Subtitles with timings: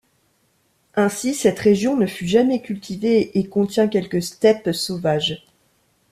[0.95, 5.45] Ainsi, cette région ne fut jamais cultivée et contient quelques steppes sauvages.